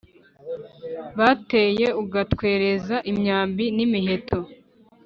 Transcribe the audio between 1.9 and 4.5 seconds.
ugatwereza imyambi nimiheto